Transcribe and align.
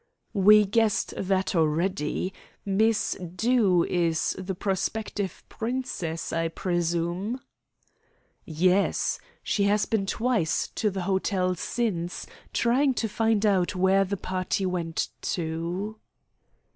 "We 0.33 0.65
guessed 0.65 1.13
that 1.15 1.53
already. 1.55 2.33
Miss 2.65 3.15
Dew 3.35 3.83
is 3.83 4.35
the 4.39 4.55
prospective 4.55 5.43
princess, 5.47 6.33
I 6.33 6.47
presume?" 6.47 7.39
"Yes. 8.43 9.19
She 9.43 9.65
has 9.65 9.85
been 9.85 10.07
twice 10.07 10.69
to 10.69 10.89
the 10.89 11.03
hotel 11.03 11.53
since, 11.53 12.25
trying 12.51 12.95
to 12.95 13.07
find 13.07 13.45
out 13.45 13.75
where 13.75 14.03
the 14.03 14.17
party 14.17 14.65
went 14.65 15.09
to." 15.37 15.99